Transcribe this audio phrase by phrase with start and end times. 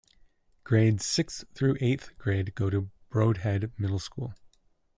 [0.63, 4.33] Grades sixth through eighth grade go to the Brodhead Middle School.